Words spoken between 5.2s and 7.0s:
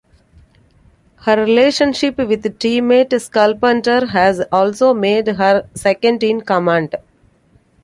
her second-in-command.